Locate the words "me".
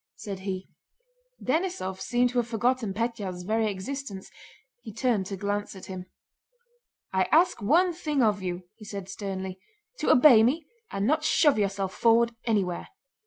10.41-10.65